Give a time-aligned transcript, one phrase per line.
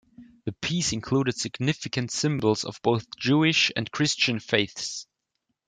[0.45, 5.05] The piece included significant symbols of both Jewish and Christian faiths.